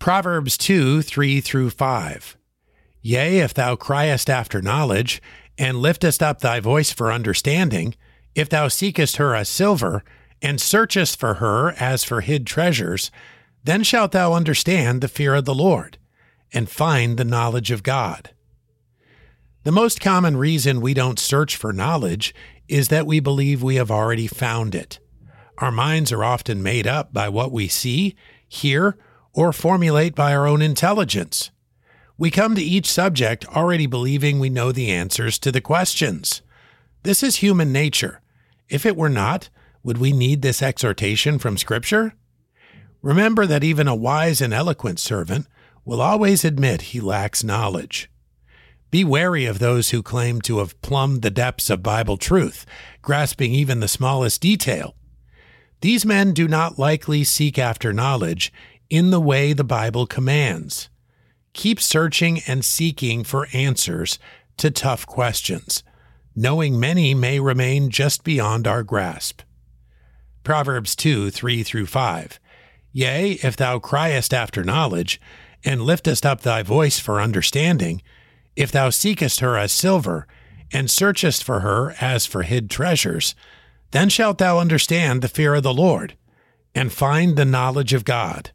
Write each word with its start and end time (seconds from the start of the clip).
Proverbs 0.00 0.56
2 0.56 1.02
3 1.02 1.42
through 1.42 1.68
5. 1.68 2.38
Yea, 3.02 3.40
if 3.40 3.52
thou 3.52 3.76
criest 3.76 4.30
after 4.30 4.62
knowledge, 4.62 5.20
and 5.58 5.76
liftest 5.76 6.22
up 6.22 6.40
thy 6.40 6.58
voice 6.58 6.90
for 6.90 7.12
understanding, 7.12 7.94
if 8.34 8.48
thou 8.48 8.66
seekest 8.68 9.18
her 9.18 9.34
as 9.34 9.46
silver, 9.46 10.02
and 10.40 10.58
searchest 10.58 11.20
for 11.20 11.34
her 11.34 11.72
as 11.72 12.02
for 12.02 12.22
hid 12.22 12.46
treasures, 12.46 13.10
then 13.62 13.82
shalt 13.82 14.12
thou 14.12 14.32
understand 14.32 15.02
the 15.02 15.08
fear 15.08 15.34
of 15.34 15.44
the 15.44 15.54
Lord, 15.54 15.98
and 16.50 16.70
find 16.70 17.18
the 17.18 17.24
knowledge 17.24 17.70
of 17.70 17.82
God. 17.82 18.30
The 19.64 19.72
most 19.72 20.00
common 20.00 20.38
reason 20.38 20.80
we 20.80 20.94
don't 20.94 21.18
search 21.18 21.56
for 21.56 21.74
knowledge 21.74 22.34
is 22.68 22.88
that 22.88 23.06
we 23.06 23.20
believe 23.20 23.62
we 23.62 23.74
have 23.74 23.90
already 23.90 24.26
found 24.26 24.74
it. 24.74 24.98
Our 25.58 25.70
minds 25.70 26.10
are 26.10 26.24
often 26.24 26.62
made 26.62 26.86
up 26.86 27.12
by 27.12 27.28
what 27.28 27.52
we 27.52 27.68
see, 27.68 28.16
hear, 28.48 28.96
or 29.32 29.52
formulate 29.52 30.14
by 30.14 30.34
our 30.34 30.46
own 30.46 30.62
intelligence. 30.62 31.50
We 32.18 32.30
come 32.30 32.54
to 32.54 32.62
each 32.62 32.90
subject 32.90 33.46
already 33.48 33.86
believing 33.86 34.38
we 34.38 34.50
know 34.50 34.72
the 34.72 34.90
answers 34.90 35.38
to 35.38 35.50
the 35.50 35.60
questions. 35.60 36.42
This 37.02 37.22
is 37.22 37.36
human 37.36 37.72
nature. 37.72 38.20
If 38.68 38.84
it 38.84 38.96
were 38.96 39.08
not, 39.08 39.48
would 39.82 39.98
we 39.98 40.12
need 40.12 40.42
this 40.42 40.62
exhortation 40.62 41.38
from 41.38 41.56
Scripture? 41.56 42.12
Remember 43.02 43.46
that 43.46 43.64
even 43.64 43.88
a 43.88 43.94
wise 43.94 44.42
and 44.42 44.52
eloquent 44.52 45.00
servant 45.00 45.46
will 45.84 46.02
always 46.02 46.44
admit 46.44 46.82
he 46.82 47.00
lacks 47.00 47.42
knowledge. 47.42 48.10
Be 48.90 49.04
wary 49.04 49.46
of 49.46 49.58
those 49.58 49.90
who 49.90 50.02
claim 50.02 50.40
to 50.42 50.58
have 50.58 50.80
plumbed 50.82 51.22
the 51.22 51.30
depths 51.30 51.70
of 51.70 51.82
Bible 51.82 52.16
truth, 52.16 52.66
grasping 53.00 53.54
even 53.54 53.80
the 53.80 53.88
smallest 53.88 54.42
detail. 54.42 54.94
These 55.80 56.04
men 56.04 56.34
do 56.34 56.46
not 56.46 56.78
likely 56.78 57.24
seek 57.24 57.58
after 57.58 57.92
knowledge 57.92 58.52
in 58.90 59.10
the 59.10 59.20
way 59.20 59.52
the 59.52 59.64
Bible 59.64 60.06
commands. 60.06 60.90
Keep 61.52 61.80
searching 61.80 62.40
and 62.46 62.64
seeking 62.64 63.24
for 63.24 63.48
answers 63.52 64.18
to 64.56 64.70
tough 64.70 65.06
questions, 65.06 65.82
knowing 66.36 66.78
many 66.78 67.14
may 67.14 67.40
remain 67.40 67.88
just 67.88 68.24
beyond 68.24 68.66
our 68.66 68.82
grasp. 68.82 69.42
Proverbs 70.44 70.94
2 70.96 71.30
3 71.30 71.62
through 71.62 71.86
5. 71.86 72.40
Yea, 72.92 73.32
if 73.42 73.56
thou 73.56 73.78
criest 73.78 74.34
after 74.34 74.64
knowledge, 74.64 75.20
and 75.64 75.82
liftest 75.82 76.26
up 76.26 76.40
thy 76.40 76.62
voice 76.62 76.98
for 76.98 77.20
understanding, 77.20 78.02
if 78.56 78.72
thou 78.72 78.90
seekest 78.90 79.40
her 79.40 79.56
as 79.56 79.72
silver, 79.72 80.26
and 80.72 80.90
searchest 80.90 81.44
for 81.44 81.60
her 81.60 81.94
as 82.00 82.26
for 82.26 82.42
hid 82.42 82.70
treasures, 82.70 83.34
then 83.90 84.08
shalt 84.08 84.38
thou 84.38 84.58
understand 84.58 85.20
the 85.20 85.28
fear 85.28 85.54
of 85.54 85.62
the 85.62 85.74
Lord, 85.74 86.16
and 86.74 86.92
find 86.92 87.36
the 87.36 87.44
knowledge 87.44 87.92
of 87.92 88.04
God. 88.04 88.50